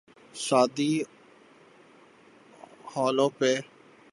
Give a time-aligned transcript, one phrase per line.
[0.35, 0.91] شادی
[2.91, 3.51] ہالوں پہ۔